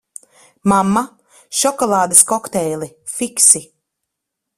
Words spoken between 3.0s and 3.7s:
fiksi!